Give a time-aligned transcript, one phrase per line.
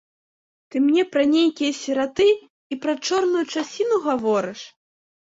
[0.69, 2.27] Ты мне пра нейкія сіраты
[2.71, 4.61] і пра чорную часіну гаворыш?